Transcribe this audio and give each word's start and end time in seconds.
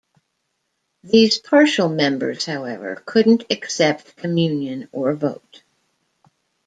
These 1.03 1.37
partial 1.37 1.87
members, 1.87 2.47
however, 2.47 3.03
couldn't 3.05 3.43
accept 3.51 4.15
communion 4.15 4.89
or 4.91 5.13
vote. 5.13 5.61